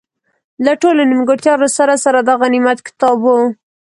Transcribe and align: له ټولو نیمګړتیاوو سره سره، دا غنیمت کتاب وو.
له 0.65 0.73
ټولو 0.81 1.01
نیمګړتیاوو 1.09 1.67
سره 1.77 1.93
سره، 2.03 2.19
دا 2.27 2.33
غنیمت 2.41 2.77
کتاب 2.87 3.17
وو. 3.23 3.37